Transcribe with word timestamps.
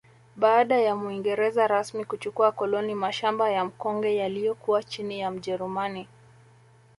Baada 0.35 0.75
ya 0.77 0.95
Muingereza 0.95 1.67
rasmi 1.67 2.05
kuchukua 2.05 2.51
koloni 2.51 2.95
mashamba 2.95 3.49
ya 3.49 3.65
Mkonge 3.65 4.15
yaliyokuwa 4.15 4.83
chini 4.83 5.19
ya 5.19 5.31
mjerumani 5.31 6.07